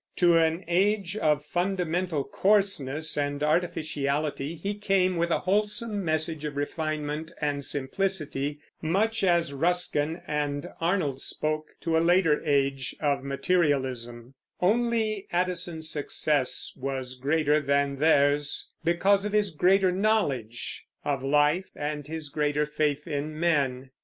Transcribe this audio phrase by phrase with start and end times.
[0.15, 6.55] To an age of fundamental coarseness and artificiality he came with a wholesome message of
[6.57, 14.33] refinement and simplicity, much as Ruskin and Arnold spoke to a later age of materialism;
[14.59, 22.07] only Addison's success was greater than theirs because of his greater knowledge of life and
[22.07, 23.91] his greater faith in men.